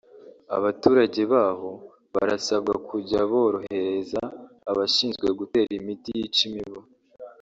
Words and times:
abaturage 0.57 1.21
baho 1.33 1.69
barasabwa 2.13 2.73
kujya 2.87 3.19
borohereza 3.31 4.21
abashinzwe 4.69 5.27
gutera 5.39 5.71
imiti 5.79 6.09
yica 6.17 6.41
imibu 6.49 6.81